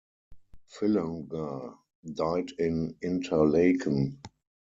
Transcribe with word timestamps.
Fillunger 0.65 1.75
died 2.11 2.53
in 2.57 2.95
Interlaken. 3.03 4.19